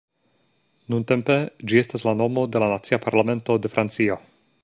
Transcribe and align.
Nuntempe 0.93 1.35
ĝi 1.71 1.79
estas 1.83 2.07
la 2.09 2.15
nomo 2.23 2.47
de 2.55 2.63
la 2.65 2.71
nacia 2.73 3.01
parlamento 3.05 3.61
de 3.67 3.73
Francio. 3.77 4.19